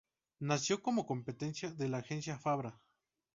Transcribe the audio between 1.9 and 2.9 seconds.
agencia Fabra.